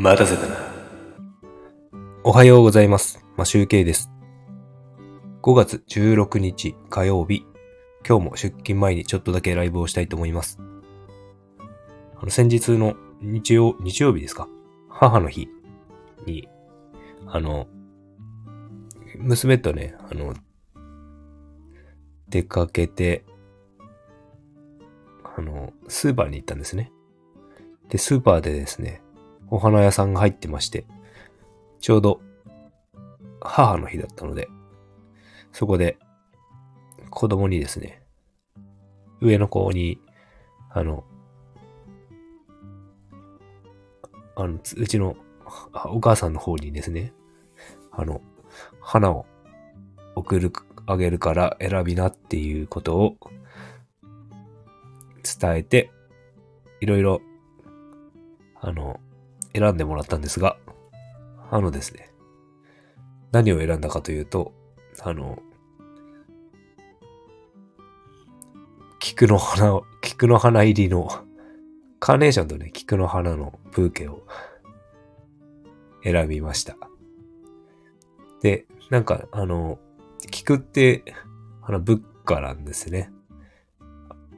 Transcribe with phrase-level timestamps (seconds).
[0.00, 0.56] 待たせたな。
[2.24, 3.22] おはようございます。
[3.36, 4.10] マシュウケイです。
[5.42, 7.44] 5月16日火曜日、
[8.08, 10.58] 今日も出勤前にちょっとだけライブをしたいと思います。
[12.16, 14.48] あの、先日の日曜、日曜日ですか？
[14.88, 15.50] 母の日
[16.24, 16.48] に、
[17.26, 17.66] あの、
[19.18, 20.32] 娘とね、あの、
[22.30, 23.26] 出かけて、
[25.36, 26.90] あの、スーパーに行ったんですね。
[27.90, 29.02] で、スーパーでですね、
[29.50, 30.84] お花屋さんが入ってまして、
[31.80, 32.20] ちょうど
[33.40, 34.48] 母の日だったので、
[35.52, 35.98] そこで
[37.10, 38.02] 子供にですね、
[39.20, 39.98] 上の子に、
[40.70, 41.04] あの、
[44.36, 45.16] あの、うちの
[45.84, 47.12] お母さんの方にですね、
[47.90, 48.22] あの、
[48.80, 49.26] 花を
[50.14, 50.52] 送る、
[50.86, 53.16] あげるから選びなっていうことを
[55.22, 55.90] 伝えて、
[56.80, 57.20] いろいろ、
[58.60, 59.00] あの、
[59.54, 60.56] 選んでもらったんですが、
[61.50, 62.10] あのですね、
[63.32, 64.52] 何を選んだかというと、
[65.00, 65.42] あの、
[68.98, 71.08] 菊の花を、菊の花入りの、
[71.98, 74.22] カーネーションとね、菊の花のブーケを
[76.02, 76.76] 選びました。
[78.42, 79.78] で、なんか、あの、
[80.30, 81.04] 菊って、
[81.62, 83.10] あの、仏花なんですね。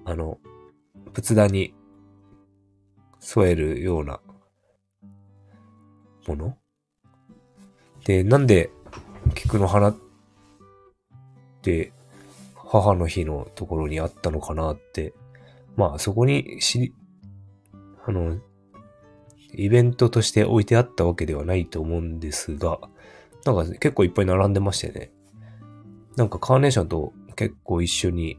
[0.05, 0.39] あの、
[1.13, 1.75] 仏壇に
[3.21, 4.21] 添えるような
[6.27, 6.57] もの？
[8.05, 8.71] で、なんで
[9.35, 9.97] 菊の花っ
[11.63, 11.93] て
[12.55, 15.15] 母の日のところにあったのかなって、
[15.77, 16.95] まあそこに知り、
[18.07, 18.39] あの、
[19.55, 22.79] イベントとして置いてあったわけではないと思うんですが、
[23.45, 25.13] なんか結構いっぱい並んでましてね。
[26.17, 28.39] なんかカーネーションと結構一緒に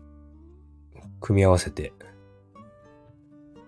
[1.21, 1.93] 組み合わせて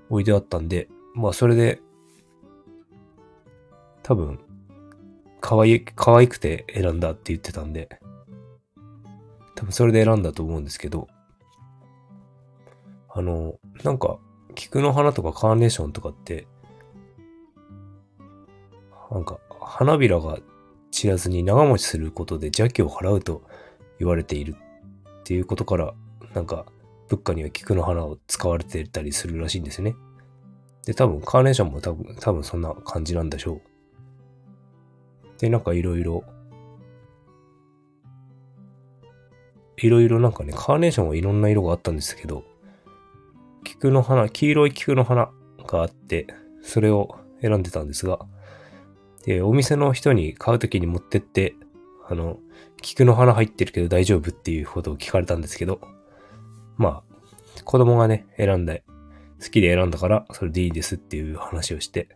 [0.10, 1.82] 置いてあったんで、まあそれで
[4.08, 4.40] 多分
[5.42, 7.90] 可愛い、可愛くて選んだって言ってたんで、
[9.56, 11.08] 多分それで選んだと思うんですけど、
[13.10, 14.20] あの、なんか、
[14.54, 16.46] 菊の花とかカーネーションとかって、
[19.10, 20.38] なんか、花びらが
[20.92, 23.42] 散らずに長持ちすることで邪気を払うと
[23.98, 24.56] 言われている
[25.22, 25.96] っていうことから、
[26.36, 26.68] なんか、
[27.08, 29.96] 仏花には菊の花を使われてたりするらしいんですね。
[30.86, 33.75] で、多分、カーネーションも多分、多分そんな感じなんでしょう。
[35.40, 36.24] で、なんかいろいろ、
[39.78, 42.44] いろいろなんかね、カーネーションはいろんな色があったんですけど、
[43.64, 45.32] 菊の花、黄色い菊の花
[45.68, 46.28] があって、
[46.62, 48.20] それを選んでたんですが、
[49.26, 51.56] で、お店の人に買うときに持ってって、
[52.08, 52.40] あの、
[52.82, 55.82] 菊の花入ってるけど大丈夫っていうことを聞かれたんですけど、
[56.78, 58.84] まあ、子供がね、選んで、
[59.42, 62.10] 好きで選んだから、それでいいですっていう話をして、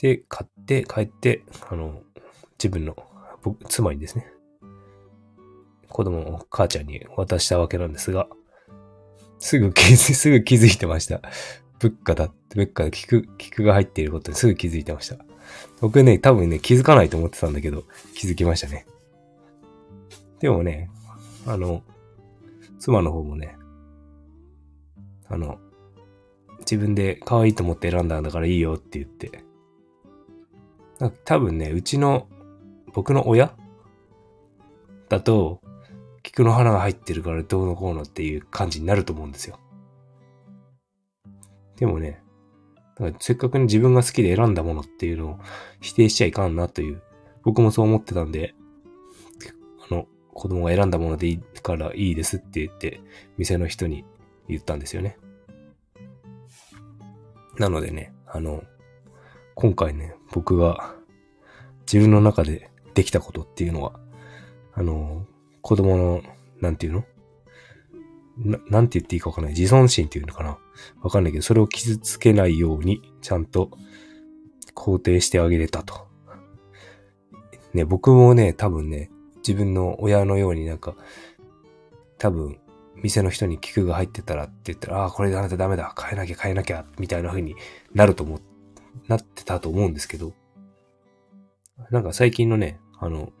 [0.00, 2.00] で、買って帰って、あの、
[2.58, 2.96] 自分の、
[3.42, 4.26] 僕、妻にですね、
[5.88, 8.26] 子供の母ちゃんに渡したわけなんですが、
[9.38, 11.20] すぐ気づ、 すぐ気づいてました。
[11.78, 15.24] 仏花だって、仏花で菊、菊が入っていることにすぐ気づいてました。
[15.80, 18.86] 僕ね、多分ね、気づかないと思ってたんだけど、気づきましたね。
[20.40, 20.90] でもね、
[21.46, 21.82] あの、
[22.78, 23.56] 妻の方もね、
[25.28, 25.58] あの、
[26.60, 29.43] 自分で可愛いと思って選んだんだからいいよって言って、
[31.24, 32.28] 多分ね、うちの、
[32.92, 33.54] 僕の親
[35.08, 35.60] だと、
[36.22, 39.58] 菊の花が入ってるからどうのこうのっていう感じになると思うんですよ。
[41.76, 42.22] でもね、
[42.96, 45.38] だからせっかくに自分が好きで選んだものっていうのを
[45.80, 47.02] 否定しちゃいかんなという、
[47.42, 48.54] 僕もそう思ってたんで、
[49.90, 53.00] あの、子供が選んだものでいいからいいですって言って、
[53.36, 54.04] 店の人に
[54.48, 55.18] 言ったんですよね。
[57.58, 58.62] なのでね、あの、
[59.54, 60.94] 今回ね、僕が
[61.86, 63.98] 自分の中でできたことっていうのは、
[64.74, 65.26] あの、
[65.62, 66.22] 子供の、
[66.60, 67.04] なんていうの？
[68.36, 69.54] ななんて言っていいかわかんない。
[69.54, 70.58] 自尊心っていうのかな？
[71.02, 73.70] わかんないけど、それを傷つけないように、ちゃんと
[74.74, 76.08] 肯定してあげれたと。
[77.72, 79.10] ね、僕もね、多分ね、
[79.46, 80.96] 自分の親のようになんか、
[82.18, 82.58] 多分、
[82.96, 87.54] 店の人に菊が入ってたらって言ったら、ああ、これダメだダメだ、変えなきゃ変えなきゃ、みたいな風に
[87.92, 88.40] なると思う、
[89.08, 90.32] なってたと思うんですけど、
[91.90, 93.32] なんか最近のね、あの、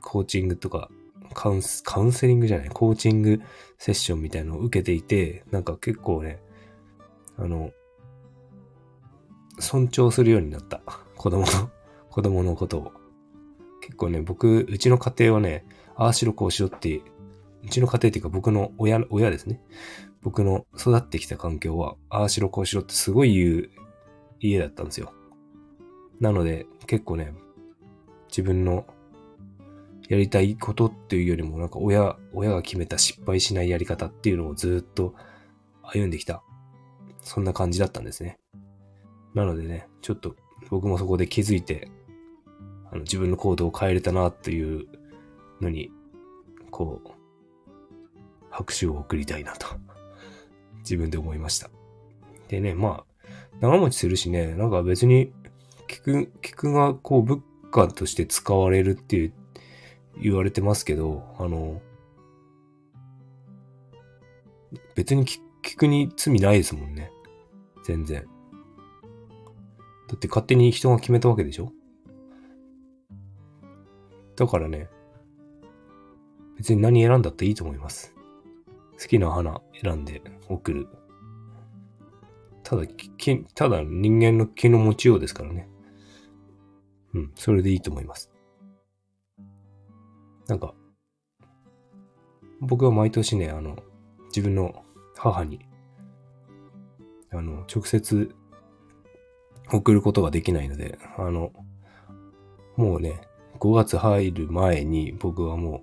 [0.00, 0.90] コーチングとか、
[1.34, 3.40] カウンス、カウンセリングじゃない、コーチング
[3.78, 6.40] セッションみたいのを受けていて、なんか結構ね、
[7.36, 7.70] あの、
[9.58, 10.80] 尊重するようになった。
[11.16, 11.70] 子供の、
[12.10, 12.92] 子供のことを。
[13.82, 15.64] 結構ね、僕、うちの家庭はね、
[15.96, 17.02] ああしろこうしろって、
[17.62, 19.60] うちの家庭っていうか僕の親、親ですね。
[20.22, 23.70] 僕の育ってきた環境は、ああしろこうしろってすごい言う
[24.40, 25.12] 家だったんですよ。
[26.20, 27.32] なので、結構ね、
[28.28, 28.86] 自分の
[30.08, 35.14] やりたいことっていうよりも、なんか親、親が決めた失敗しないやり方っていうのをずっと
[35.82, 36.42] 歩んできた。
[37.20, 38.38] そんな感じだったんですね。
[39.34, 40.34] なのでね、ちょっと
[40.68, 41.90] 僕もそこで気づいて、
[42.90, 44.88] あの自分の行動を変えれたなっていう
[45.60, 45.90] のに、
[46.70, 47.10] こう、
[48.50, 49.66] 拍手を送りたいなと、
[50.78, 51.70] 自分で思いました。
[52.48, 53.09] でね、まあ、
[53.58, 55.32] 長持ちするしね、なんか別に、
[55.88, 59.32] 菊、菊がこう物価として使われるっていう
[60.22, 61.82] 言われてますけど、あの、
[64.94, 65.24] 別に
[65.62, 67.10] 菊に罪ないですもんね。
[67.84, 68.24] 全然。
[70.08, 71.72] だって勝手に人が決めたわけでしょ？
[74.36, 74.88] だからね、
[76.56, 78.14] 別に何選んだっていいと思います。
[79.00, 80.88] 好きな花選んで送る。
[82.70, 82.84] ただ、
[83.56, 85.68] ただ人間の気の持ちようですからね。
[87.14, 88.30] うん、それでいいと思います。
[90.46, 90.72] なんか、
[92.60, 93.76] 僕は毎年ね、あの、
[94.28, 94.84] 自分の
[95.16, 95.66] 母に、
[97.32, 98.32] あの、直接
[99.72, 101.50] 送ることができないので、あの、
[102.76, 103.20] もうね、
[103.58, 105.82] 5月入る前に僕はも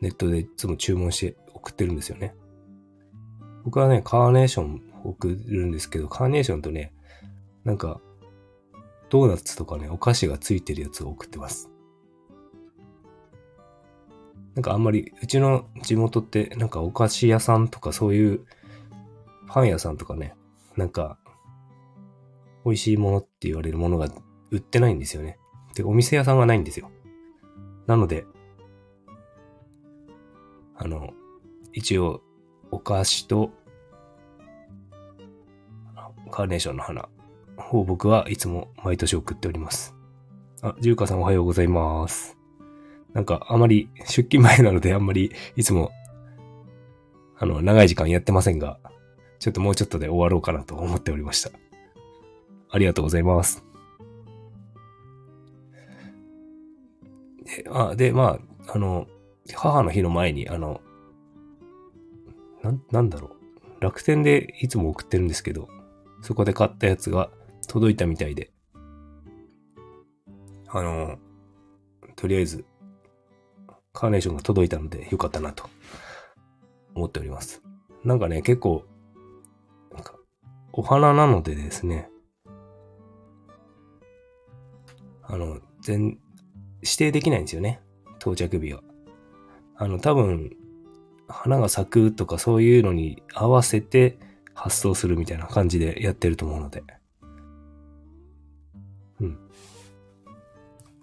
[0.00, 2.36] うネットでいつも注文して送ってるんですよね。
[3.64, 6.92] 僕はね、カーネーション送るんですけど、カーネーションとね、
[7.64, 8.00] なんか、
[9.10, 11.70] ドーナツとかね、お菓子がついてるやつを送ってます。
[14.54, 18.46] なんかあんまり、うちの地元って、なんかお菓子屋さんとかそういう、
[19.48, 20.34] パン屋さんとかね、
[20.76, 21.18] なんか、
[22.64, 24.08] 美味しいものって言われるものが
[24.50, 25.38] 売ってないんですよね。
[25.74, 26.90] で、お店屋さんがないんですよ。
[27.86, 28.24] なので、
[30.76, 31.12] あの、
[31.72, 32.22] 一応、
[32.70, 33.50] お菓子と、
[36.34, 37.08] カーネーションの花
[37.70, 39.94] を僕はいつも毎年送っております。
[40.62, 42.36] あ、ジューカさんおはようございます。
[43.12, 45.92] なんかあまり出勤前なのであんまりいつも
[47.38, 48.80] あの長い時間やってませんが、
[49.38, 51.52] ちょっともうちょっとで終わろうかなと思っておりました。
[52.68, 53.64] ありがとうございます。
[57.44, 59.06] で、あでまあ、あの、
[59.54, 60.80] 母の日の前に、あの、
[62.64, 63.80] な、なんだろう。
[63.80, 65.68] 楽天でいつも送ってるんですけど、
[66.24, 67.28] そこで買ったやつが
[67.68, 68.50] 届いたみたいで、
[70.68, 71.18] あの、
[72.16, 72.64] とりあえず
[73.92, 75.68] カーネーションが届いたのでよかったなと
[76.94, 77.62] 思っております。
[78.04, 78.86] なんかね、結構、
[80.72, 82.08] お花なのでですね、
[85.22, 86.18] あの、全、
[86.82, 87.82] 指定できないんですよね。
[88.18, 88.82] 到着日は。
[89.76, 90.56] あの、多分、
[91.28, 94.18] 花が咲くとかそういうのに合わせて
[94.54, 96.82] 発送するみたいな感じでやってると思うので。
[99.20, 99.38] うん。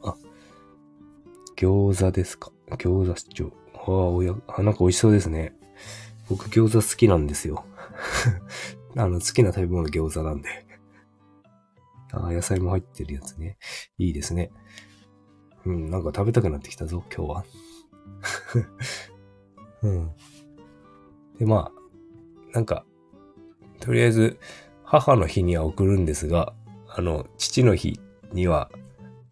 [0.04, 0.16] あ、
[1.58, 2.52] 餃子ですか？
[2.72, 3.52] 餃子市長。
[3.76, 5.54] ああ、おや、あ、なんか美味しそうですね。
[6.30, 7.66] 僕餃子好きなんですよ。
[8.96, 10.66] あの、好きな食べ物餃子なんで。
[12.14, 13.58] ああ、野菜も入ってるやつね。
[13.98, 14.52] いいですね。
[15.66, 17.46] うん、なんか食べたくなってきたぞ、今日は。
[19.84, 20.12] うん。
[21.38, 22.86] で、まあ、なんか、
[23.82, 24.40] とりあえず、
[24.86, 26.54] 母の日には送るんですが、
[26.88, 28.00] あの、父の日
[28.32, 28.72] には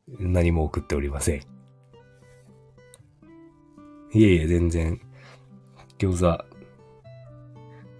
[0.07, 1.41] 何も送っておりません。
[4.11, 4.99] いえいえ、全然、
[5.99, 6.45] 餃子、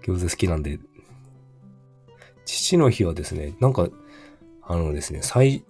[0.02, 0.80] 餃子好きなんで、
[2.44, 3.88] 父の日はですね、なんか、
[4.62, 5.64] あのですね、最、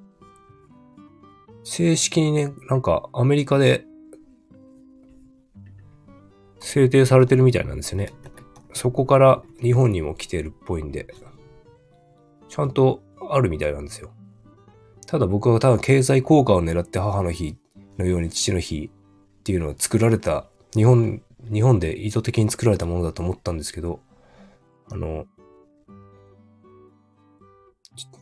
[1.63, 3.85] 正式にね、なんかアメリカで
[6.59, 8.11] 制定されてるみたいなんですよね。
[8.81, 11.07] そこから日本にも来てるっぽいんで、
[12.49, 14.11] ちゃんとあるみたいなんですよ。
[15.07, 17.59] ただ僕は多分経済効果を狙って母の日
[17.99, 21.21] のように父の日っていうのは作られた、日本、
[21.53, 24.01] 日本で意図的に作られたものだと思ったんですけど、
[24.91, 25.27] あの、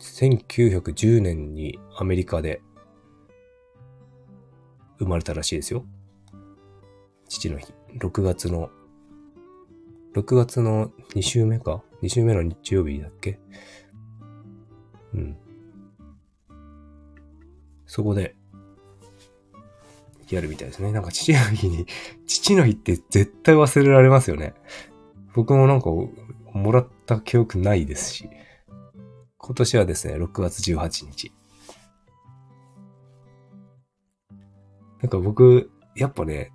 [0.01, 2.61] 1910年にアメリカで
[4.97, 5.85] 生まれたらしいですよ。
[7.29, 7.73] 父の日。
[7.97, 8.69] 6月の、
[10.15, 13.39] 6月の2週目か ?2 週目の日曜日だっけ？
[15.13, 15.37] うん。
[17.85, 18.35] そこで、
[20.29, 20.91] やるみたいですね。
[20.91, 21.85] なんか父の日に、
[22.27, 24.53] 父の日って絶対忘れられますよね。
[25.33, 28.29] 僕もなんか、もらった記憶ないですし。
[29.37, 31.31] 今年はですね、6月18日。
[35.01, 36.51] なんか僕、やっぱね、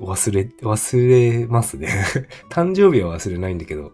[0.00, 1.08] 忘れ、忘
[1.40, 1.88] れますね。
[2.50, 3.92] 誕生日は忘れないんだけど、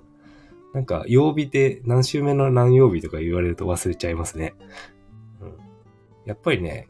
[0.72, 4.54] なんか曜日で何週目の何曜日とか言われると忘れちゃいますね。
[5.40, 5.56] うん、
[6.24, 6.88] やっぱりね、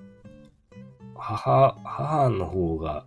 [1.16, 3.06] 母、母の方が、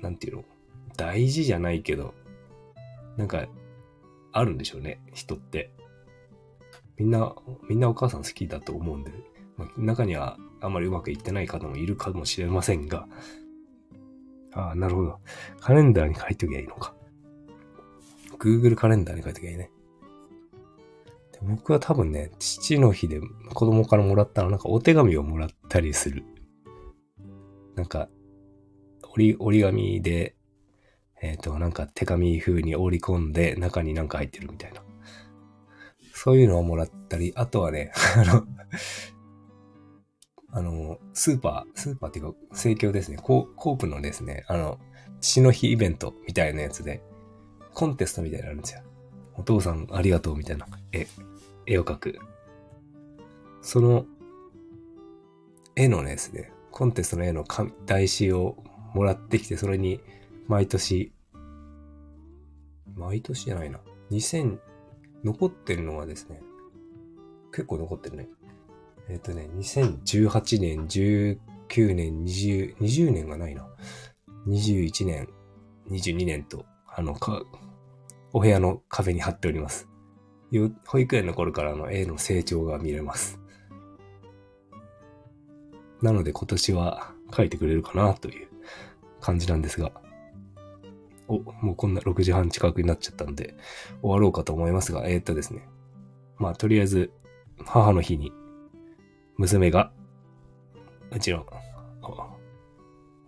[0.00, 0.44] なんていうの、
[0.96, 2.14] 大事じゃないけど、
[3.16, 3.46] なんか、
[4.32, 5.70] あるんでしょうね、人って。
[6.96, 7.34] みんな、
[7.68, 9.12] みんなお母さん好きだと思うんで、
[9.76, 13.06] 中にはあんまりうまくいってない方もいるかもしれませんが、
[14.54, 15.20] ああ、なるほど。
[15.60, 16.94] カレンダーに書いときゃいいのか。
[18.38, 19.70] Google カレンダーに書いときゃいいね。
[21.32, 23.20] で僕は多分ね、父の日で
[23.54, 26.24] 子供からもらったのなんかお手紙をもらったりする。
[27.76, 28.08] なんか、
[29.14, 30.34] 折り、折り紙で、
[31.20, 34.82] えっ、ー、と、なんか手紙風に折り込んで中になんか入ってるみたいな。
[36.12, 38.44] そういうのをもらったり、あとはね、あの、
[40.50, 43.18] あの、スーパー、スーパーっていうか、盛況ですね。
[43.18, 44.78] コープのですね、あの、
[45.20, 47.02] 父の日イベントみたいなやつで、
[47.74, 48.82] コンテストみたいなのあるんですよ。
[49.36, 51.06] お父さんありがとうみたいな絵、
[51.66, 52.18] 絵を描く。
[53.62, 54.06] その、
[55.76, 57.44] 絵のですね、コンテストの絵の
[57.86, 58.56] 台紙を
[58.94, 60.00] もらってきて、それに
[60.46, 61.12] 毎年、
[62.96, 63.80] 毎年じゃないな。
[64.10, 64.58] 2000、
[65.24, 66.40] 残ってるのはですね、
[67.52, 68.28] 結構残ってるね。
[69.08, 73.66] えっ、とね、2018年、19年、20、20年がないな。
[74.46, 75.28] 21年、
[75.90, 77.42] 22年と、あの、か、
[78.32, 79.88] お部屋の壁に貼っております。
[80.86, 83.38] 保育園の頃からの絵の成長が見れます。
[86.00, 88.48] なので今年は描いてくれるかなという
[89.20, 89.92] 感じなんですが、
[91.26, 93.54] お、もうこんな6時半近くになっちゃったんで、
[94.00, 95.68] 終わろうかと思いますが、えー、っとですね。
[96.38, 97.12] まあ、とりあえず、
[97.64, 98.32] 母の日に、
[99.38, 99.92] 娘が、
[101.12, 101.46] うちの、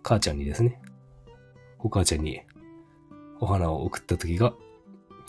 [0.03, 0.81] 母ちゃんにですね、
[1.79, 2.41] お母ちゃんに
[3.39, 4.53] お花を送った時が、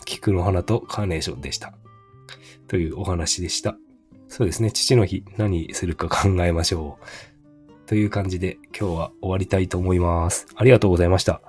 [0.05, 1.73] 菊の花とカーネーションでした。
[2.67, 3.77] というお話でした。
[4.27, 7.05] そうですね、父の日何するか考えましょう。
[7.85, 10.47] という感じで今日は終わりたいと思います。
[10.55, 11.41] ありがとうございました。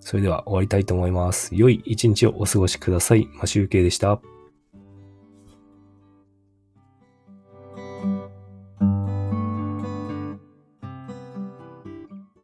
[0.00, 1.54] それでは終わりたいと思います。
[1.54, 3.28] 良い一日をお過ごしください。
[3.34, 4.20] マシュウケイでした。